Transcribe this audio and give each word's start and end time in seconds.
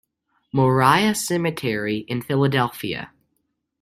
Moriah 0.51 1.13
Cemetery 1.13 1.97
in 2.07 2.23
Philadelphia. 2.23 3.11